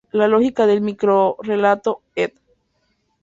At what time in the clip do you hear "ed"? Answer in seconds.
2.15-2.31